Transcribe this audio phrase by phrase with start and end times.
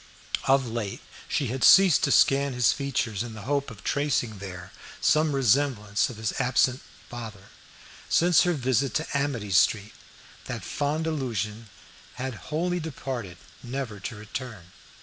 [0.47, 4.71] Of late she had ceased to scan his features in the hope of tracing there
[4.99, 7.49] some resemblance of his absent father.
[8.09, 9.93] Since her visit to Amity street,
[10.45, 11.69] that fond illusion
[12.15, 14.71] had wholly departed, never to return.